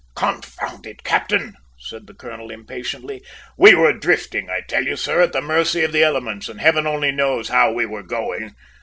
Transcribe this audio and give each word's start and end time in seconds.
"Confound 0.15 0.87
it, 0.87 1.03
captain!" 1.03 1.55
said 1.77 2.07
the 2.07 2.15
colonel 2.15 2.49
impatiently. 2.49 3.23
"We 3.55 3.75
were 3.75 3.93
drifting, 3.93 4.49
I 4.49 4.61
tell 4.67 4.83
you, 4.83 4.95
sir, 4.95 5.21
at 5.21 5.31
the 5.31 5.41
mercy 5.41 5.83
of 5.83 5.91
the 5.91 6.01
elements, 6.01 6.49
and 6.49 6.59
heaven 6.59 6.87
only 6.87 7.11
knows 7.11 7.49
how 7.49 7.71
we 7.71 7.85
were 7.85 8.01
going! 8.01 8.55